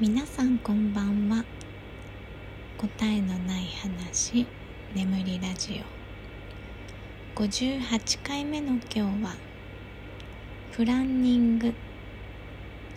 [0.00, 1.44] 皆さんこんばんは。
[2.78, 4.46] 答えのない話
[4.94, 5.82] 眠りラジ
[7.36, 7.38] オ。
[7.38, 9.36] 58回目の今日は
[10.72, 11.74] プランニング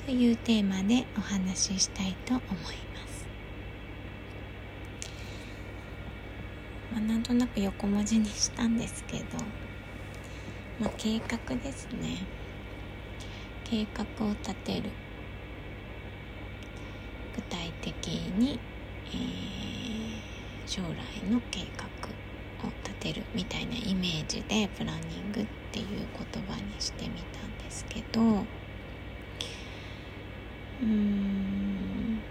[0.05, 3.27] というテーマでお話ししたいと思います。
[6.93, 9.23] まあ、なんとなく横文字にしたんですけど
[10.79, 12.19] まあ計画ですね。
[13.65, 15.02] 計画を立てる。
[17.35, 18.59] 具体的に、
[19.07, 21.85] えー、将来の計画
[22.67, 25.87] を立てるみたいなイメージでプランニングっていう
[26.33, 32.23] 言葉にしてみたんですけどうーん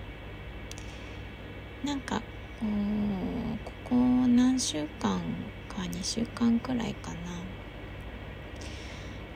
[1.85, 2.23] なんか
[2.61, 3.95] こうここ
[4.29, 5.21] 何週間
[5.69, 7.43] か2週間くらいかな。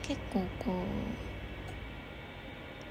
[0.06, 1.16] 結構こう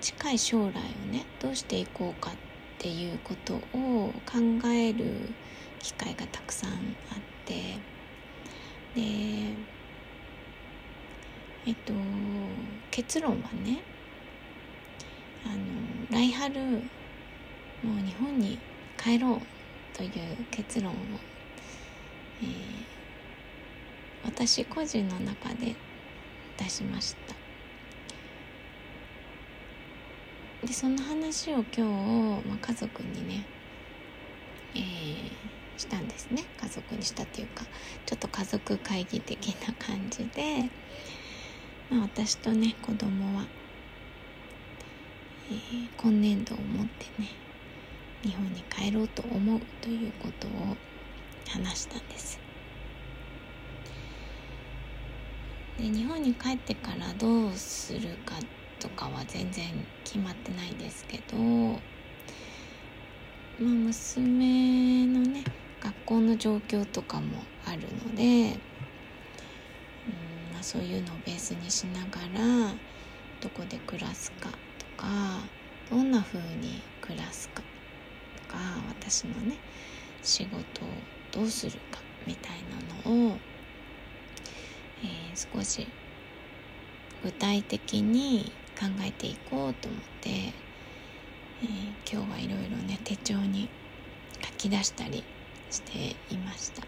[0.01, 2.33] 近い将来をねどうしていこうかっ
[2.75, 3.59] っていうことを
[4.25, 5.05] 考える
[5.79, 6.77] 機会がたくさんあっ
[7.45, 7.95] て。
[8.95, 9.01] で
[11.67, 11.93] えっと
[12.91, 13.81] 結論はね
[15.43, 15.55] あの
[16.09, 18.57] 来春もう日本に
[18.97, 20.11] 帰ろうという
[20.49, 20.95] 結論を、
[22.41, 22.47] えー、
[24.23, 25.75] 私個人の中で
[26.57, 27.44] 出しました。
[30.65, 31.81] でその話を今日、
[32.47, 33.45] まあ、家族にね、
[34.73, 35.31] えー、
[35.77, 36.43] したんですね。
[36.59, 37.65] 家族にしたっていうか
[38.05, 40.71] ちょっと家族会議的な感じで、
[41.91, 43.45] まあ、私とね子供は、
[45.51, 47.29] えー、今年度をもってね
[48.23, 50.75] 日本に帰ろうと思うということを
[51.47, 52.39] 話したんです。
[55.77, 59.65] で日本に帰ってからどうするかってとかは全然
[60.03, 61.79] 決まってないんですけど、ま
[63.61, 65.43] あ、娘のね
[65.81, 68.53] 学校の状況とかもあるので、うん
[70.53, 72.75] まあ、そういうのをベースにしながら
[73.41, 75.07] どこで暮らすかとか
[75.89, 77.63] どんな風に暮らすか
[78.37, 79.57] とか私のね
[80.21, 80.59] 仕事を
[81.31, 82.57] どうするかみたい
[83.03, 83.37] なのを、
[85.03, 85.87] えー、少し
[87.23, 93.69] 具体的に考えていこうと思って、えー、今日はいろいろね手帳に
[94.41, 95.23] 書き出したり
[95.71, 96.83] していました、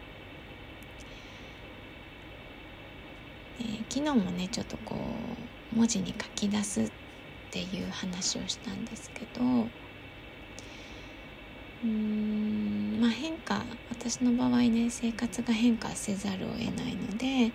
[3.60, 4.96] えー、昨日もねちょっとこ
[5.74, 6.92] う文字に書き出すっ
[7.52, 9.68] ていう話をしたんですけど
[11.84, 17.52] うんまあ変化私の場合ね生活が変化せざるを得ないので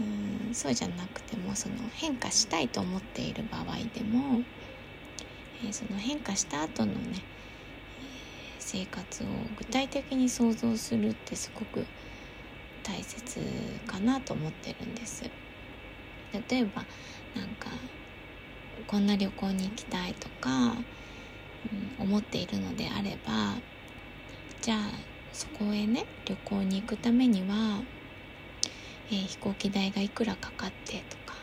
[0.00, 4.42] うんそうじゃなくてもその変化したいと思っている場合でも、
[5.64, 7.22] えー、その変化した後のね、えー、
[8.58, 11.86] 生活を具体的に想像するってすごく
[12.82, 13.40] 大切
[13.86, 15.24] かなと思ってるんです。
[16.48, 16.84] 例えば
[17.34, 17.70] なんか
[18.88, 23.56] こんな旅行に行きたいとか、うん、思っているのであれば
[24.60, 24.78] じゃあ
[25.32, 27.82] そこへね旅行に行くためには
[29.10, 31.34] えー、飛行機代がいくらかかってとか、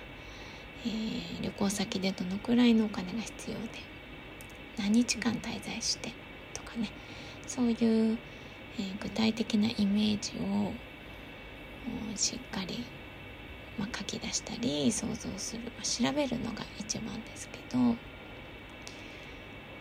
[0.86, 3.62] えー、旅行先でどのくらいのお金が必要で
[4.78, 6.12] 何日間滞在して
[6.54, 6.90] とかね
[7.46, 8.18] そういう、
[8.80, 10.72] えー、具体的なイメージを
[12.16, 12.84] しっかり、
[13.78, 17.96] まあ、書き出したり想像する、まあ、調べるのが一番ですけど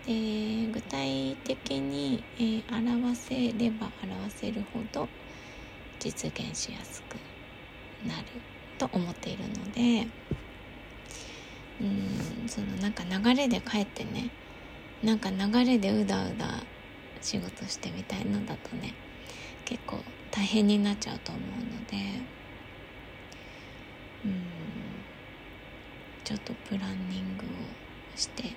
[0.07, 5.09] で具体的に、えー、表せれば表せるほど
[5.99, 7.17] 実現しやすく
[8.07, 8.25] なる
[8.79, 10.07] と思っているので
[11.81, 11.85] う
[12.45, 14.31] んそのなんか流れで帰ってね
[15.03, 16.63] なんか流れでうだうだ
[17.21, 18.95] 仕事してみたいのだとね
[19.65, 19.99] 結構
[20.31, 21.97] 大変になっちゃうと思うので
[24.25, 24.43] うん
[26.25, 27.49] ちょっとプランニングを
[28.17, 28.53] して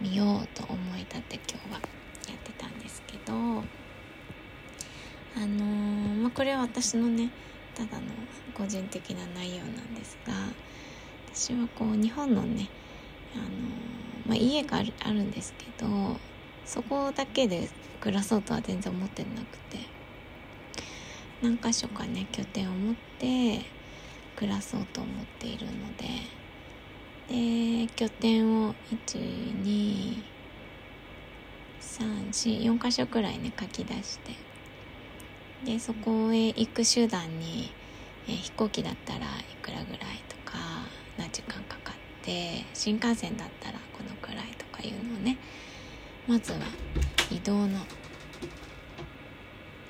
[0.00, 1.80] みようと思い立って今日は
[2.28, 3.36] やってたんですけどあ
[5.40, 7.30] のー、まあ、これは私のね
[7.74, 8.06] ただの
[8.54, 10.32] 個人的な内容なんですが
[11.32, 12.68] 私はこう日本のね
[13.34, 13.44] あの、
[14.26, 16.16] まあ、家があるあるんですけど
[16.64, 17.68] そこだけで
[18.00, 19.78] 暮らそうとは全然思ってなくて
[21.42, 23.62] 何箇所かね拠点を持って
[24.36, 26.04] 暮らそうと思っているので
[27.28, 28.74] で拠点を
[31.90, 34.51] 12344箇所くらいね書き出して
[35.64, 37.70] でそこへ行く手段に、
[38.28, 39.20] え、飛行機だったらい
[39.62, 40.58] くらぐらいとか
[41.16, 45.38] 何時間かかって新幹線だったらこのくらいとかいうのをね
[46.26, 46.58] まずは
[47.30, 47.78] 移動の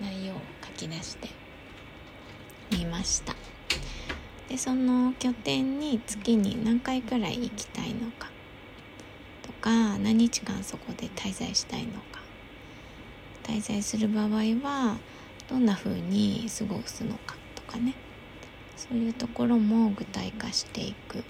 [0.00, 1.28] 内容を書き出して
[2.70, 3.34] みました。
[4.48, 8.30] でその拠点に月に何回くらい行きたいのか
[9.42, 12.20] とか何日間そこで滞在したいのか
[13.44, 14.98] 滞在する場合は
[15.52, 17.94] どんな風に過ごすのかとかね。
[18.74, 21.22] そういうところも具体化していく。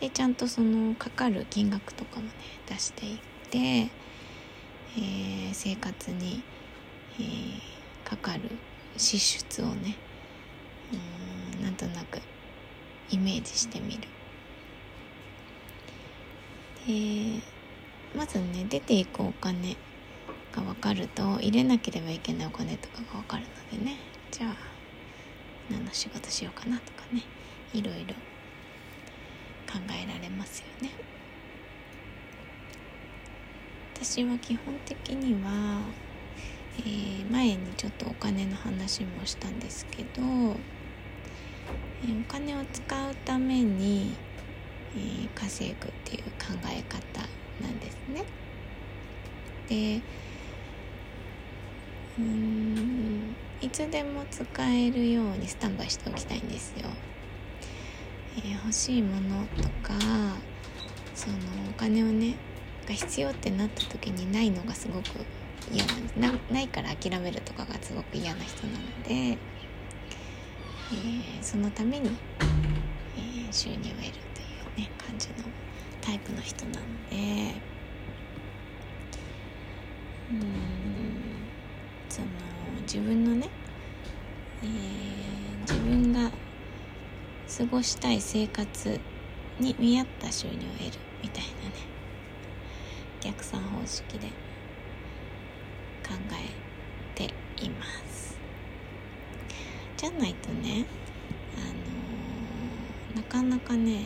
[0.00, 2.30] でちゃんとそのかかる金額とかもね
[2.66, 3.18] 出していっ
[3.50, 6.42] て、えー、生活に、
[7.20, 8.42] えー、かかる
[8.96, 9.96] 支出をね
[11.56, 12.20] うんなんとなく
[13.10, 14.00] イメージしてみる。
[16.86, 17.42] で
[18.16, 19.76] まずね出ていくお金。
[20.52, 23.96] が分かると入れなければいけないお金とかが分かるのでね。
[24.30, 24.56] じゃあ
[25.70, 27.22] 何の仕事しようかなとかね。
[27.74, 28.14] いろいろ
[29.70, 30.90] 考えられますよね。
[33.94, 35.80] 私は基本的には、
[36.78, 40.22] えー、前にちょっとお金の話もしたんですけど、
[42.02, 44.14] えー、お金を使うために、
[44.96, 47.20] えー、稼ぐっていう考え方
[47.60, 48.24] なんですね。
[49.68, 50.00] で
[52.18, 53.36] うん。
[53.60, 56.88] いつでも使えるようにスタンバイしておきたいんですよ。
[58.38, 59.94] えー、欲しいものとか
[61.14, 61.36] その
[61.68, 62.36] お金をね
[62.86, 65.26] が必要ってなった時にないのがすごく
[65.72, 66.16] 嫌なんです。
[66.16, 72.10] なないから諦めるとかがすごく嫌な人なので、えー、そのために、
[73.16, 74.44] えー、収入を得るとい
[74.76, 75.34] うね感じの
[76.00, 77.60] タイプの人なので。
[80.30, 80.67] うん。
[82.90, 83.50] 自分のね、
[84.62, 86.30] えー、自分が
[87.58, 88.98] 過ごしたい生活
[89.60, 91.74] に見合った収入を得るみたいなね
[93.20, 94.28] 逆算方式で
[96.02, 96.48] 考え
[97.14, 98.38] ています。
[99.98, 100.86] じゃないとね
[101.58, 104.00] あのー、なかなかね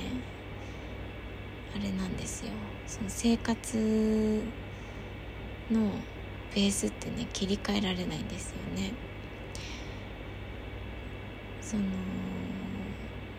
[1.72, 2.50] あれなんですよ。
[2.88, 4.42] その生活
[5.70, 5.92] の
[6.54, 8.92] ベースってね切り替えられないんですよね。
[11.60, 11.82] その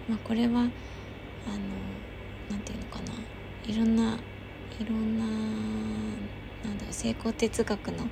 [0.09, 0.69] まあ、これはあの
[2.49, 3.13] 何て言うのかな。
[3.65, 4.17] いろんな
[4.79, 8.07] いろんななんだろう成功哲学の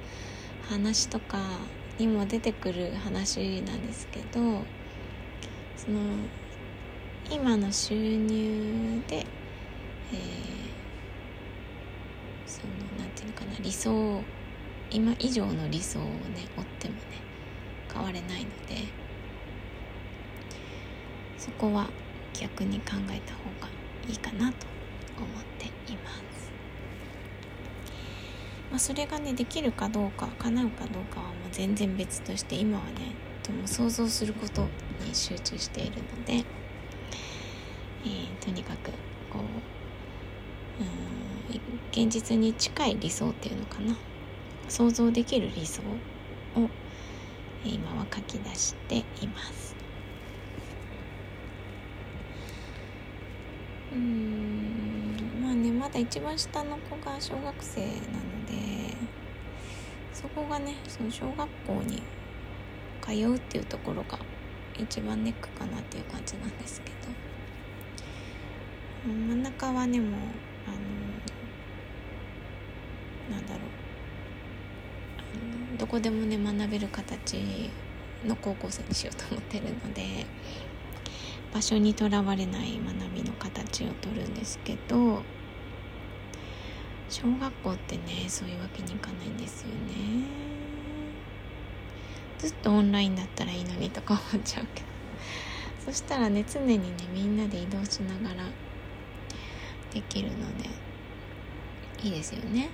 [0.70, 1.40] 話とか
[1.98, 4.64] にも出てくる話なんですけど
[5.76, 6.00] その
[7.30, 9.26] 今の収入で、えー、
[12.46, 12.74] その
[13.04, 14.24] なんていうのかな理想を
[14.92, 16.10] 今以上の理想をね
[16.58, 17.02] 追ってもね
[17.92, 19.02] 変われないので。
[21.42, 21.90] そこは
[22.40, 23.68] 逆に考えた方が
[24.08, 24.68] いいかなと
[25.18, 26.52] 思っています。
[28.70, 34.68] まあ、それがねできるかどうか叶うかどうかはもう全然別として今はねとも想像すること
[35.04, 38.92] に集中しているので、えー、とにかく
[39.32, 43.98] こううん現実に近い理想っていうのかな
[44.72, 46.70] 想像できる理想を
[47.66, 49.76] 今は書き出しています。
[53.92, 58.96] うんまあねまだ一番下の子が小学生なので
[60.14, 62.02] そこがねその小学校に
[63.02, 64.18] 通うっていうところが
[64.80, 67.10] 一番ネックかなっていう感じなんですけど
[69.06, 70.20] 真ん中はねもう
[70.66, 70.78] あの
[73.36, 73.62] なんだろう
[75.18, 77.70] あのどこでもね学べる形
[78.26, 80.26] の高校生にしようと思ってるので
[81.54, 85.22] 場所にとらわれない学びの形をとるんですけど
[87.10, 89.74] 小学校ってねそういうわけにいかないんですよね。
[92.40, 94.88] ずっとオンラインだったらいいのにとか思っちゃうけど。
[95.86, 96.80] そしたらね常にね
[97.14, 98.46] みんなで移動しながら
[99.94, 100.70] できるので
[102.02, 102.70] いいですよね。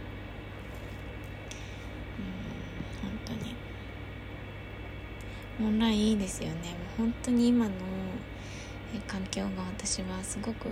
[5.60, 6.56] オンラインいいですよね。
[6.56, 6.62] もう
[6.98, 7.72] 本当に今の
[9.08, 10.70] 環境が私はすごく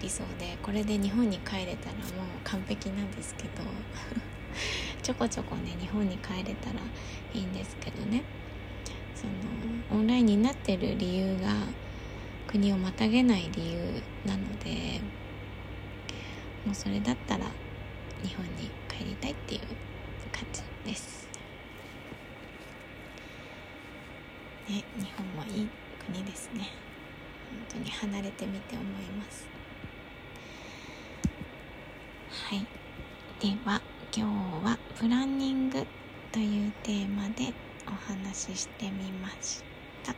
[0.00, 3.48] 理想でこれで日本に帰れたらもう完璧なんですけど
[5.02, 6.80] ちょこちょこね日本に帰れたら
[7.34, 8.22] いいんですけどね。
[9.14, 11.66] そのオンラインになってる理由が
[12.46, 15.00] 国をまたげない理由なので
[16.64, 17.46] もうそれだったら
[18.22, 19.60] 日本に帰りたいっていう
[20.32, 21.33] 感じです。
[24.68, 25.68] ね日本もいい
[26.06, 26.68] 国ですね。
[27.70, 28.84] 本当に離れてみて思い
[29.18, 29.46] ます。
[32.48, 32.66] はい。
[33.40, 33.80] では
[34.16, 34.26] 今
[34.60, 35.86] 日はプランニング
[36.32, 37.52] というテーマで
[37.86, 39.62] お話ししてみまし
[40.02, 40.14] た。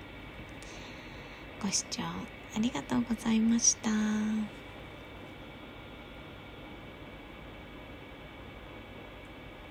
[1.63, 4.56] ご視聴ありがとうございました。